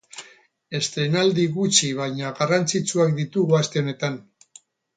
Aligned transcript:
Estreinaldi 0.79 1.45
gutxi 1.59 1.91
baina 2.01 2.33
garrantzitsuak 2.41 3.15
ditugu 3.21 3.61
aste 3.63 3.85
honetan. 3.87 4.21